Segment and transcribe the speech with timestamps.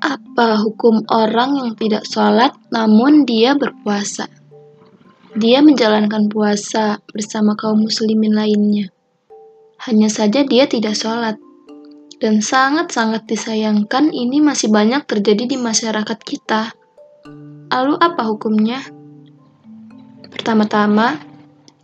[0.00, 4.32] Apa hukum orang yang tidak sholat namun dia berpuasa?
[5.36, 8.90] Dia menjalankan puasa bersama kaum muslimin lainnya.
[9.86, 11.38] Hanya saja dia tidak sholat.
[12.20, 16.74] Dan sangat-sangat disayangkan ini masih banyak terjadi di masyarakat kita.
[17.70, 18.82] Lalu apa hukumnya?
[20.28, 21.16] Pertama-tama,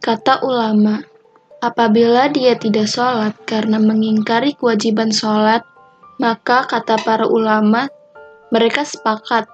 [0.03, 1.01] kata ulama,
[1.63, 5.65] apabila dia tidak sholat karena mengingkari kewajiban sholat,
[6.17, 7.89] maka kata para ulama,
[8.49, 9.49] mereka sepakat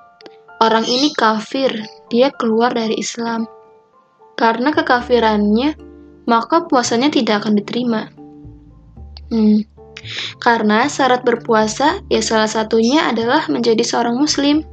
[0.63, 1.75] orang ini kafir,
[2.07, 3.51] dia keluar dari Islam.
[4.39, 5.75] Karena kekafirannya,
[6.27, 8.11] maka puasanya tidak akan diterima.
[9.33, 9.65] Hmm,
[10.39, 14.67] karena syarat berpuasa, ya salah satunya adalah menjadi seorang muslim.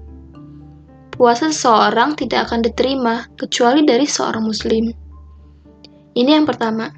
[1.13, 4.89] Puasa seseorang tidak akan diterima kecuali dari seorang muslim.
[6.15, 6.89] Ini yang pertama.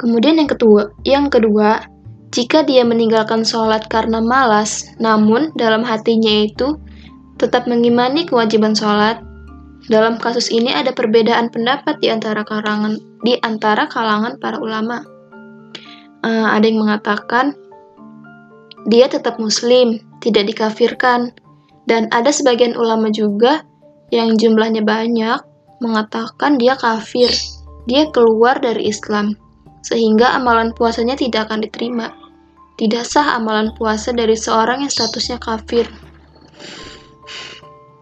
[0.00, 1.84] Kemudian yang kedua, yang kedua,
[2.30, 6.78] jika dia meninggalkan sholat karena malas, namun dalam hatinya itu
[7.42, 9.18] tetap mengimani kewajiban sholat,
[9.90, 15.02] dalam kasus ini ada perbedaan pendapat di antara kalangan di antara kalangan para ulama.
[16.20, 17.56] Uh, ada yang mengatakan
[18.86, 21.34] dia tetap muslim, tidak dikafirkan.
[21.88, 23.66] Dan ada sebagian ulama juga
[24.14, 25.42] yang jumlahnya banyak
[25.82, 27.32] mengatakan dia kafir,
[27.90, 29.34] dia keluar dari Islam,
[29.82, 32.19] sehingga amalan puasanya tidak akan diterima.
[32.80, 35.84] Tidak sah amalan puasa dari seorang yang statusnya kafir.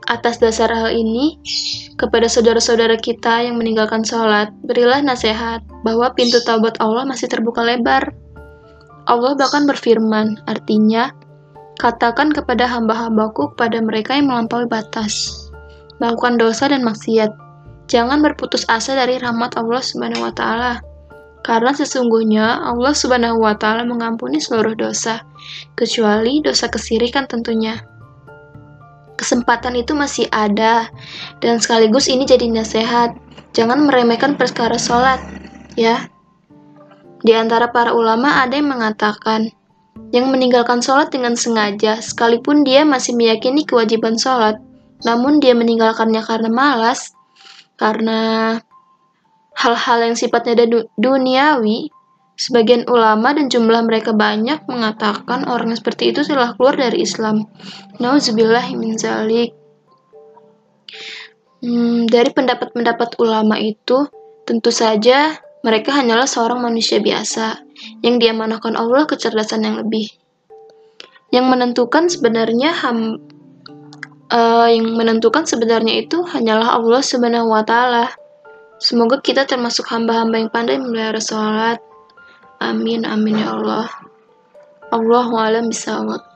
[0.06, 1.34] Atas dasar hal ini,
[1.98, 8.14] kepada saudara-saudara kita yang meninggalkan sholat, berilah nasihat bahwa pintu taubat Allah masih terbuka lebar.
[9.10, 11.10] Allah bahkan berfirman, artinya,
[11.82, 15.50] katakan kepada hamba-hambaku kepada mereka yang melampaui batas,
[15.98, 17.34] melakukan dosa dan maksiat.
[17.90, 20.87] Jangan berputus asa dari rahmat Allah Subhanahu wa.
[21.48, 25.24] Karena sesungguhnya Allah Subhanahu wa taala mengampuni seluruh dosa,
[25.72, 27.80] kecuali dosa kesirikan tentunya.
[29.16, 30.92] Kesempatan itu masih ada,
[31.40, 33.16] dan sekaligus ini jadi nasihat.
[33.56, 35.24] Jangan meremehkan perkara sholat,
[35.72, 36.12] ya.
[37.24, 39.48] Di antara para ulama ada yang mengatakan,
[40.12, 44.60] yang meninggalkan sholat dengan sengaja, sekalipun dia masih meyakini kewajiban sholat,
[45.00, 47.16] namun dia meninggalkannya karena malas,
[47.80, 48.60] karena
[49.58, 50.54] hal-hal yang sifatnya
[50.94, 51.90] duniawi,
[52.38, 57.50] sebagian ulama dan jumlah mereka banyak mengatakan orang seperti itu telah keluar dari Islam.
[57.98, 59.58] Nauzubillah min zalik.
[61.58, 64.06] Hmm, dari pendapat-pendapat ulama itu,
[64.46, 65.34] tentu saja
[65.66, 67.66] mereka hanyalah seorang manusia biasa
[68.06, 70.06] yang diamanahkan Allah kecerdasan yang lebih.
[71.34, 73.18] Yang menentukan sebenarnya ham,
[74.30, 78.06] uh, yang menentukan sebenarnya itu hanyalah Allah Subhanahu wa taala.
[78.78, 81.82] Semoga kita termasuk hamba-hamba yang pandai memelihara salat.
[82.62, 83.90] Amin amin ya Allah.
[84.94, 86.27] Allahu a'lam bisawab.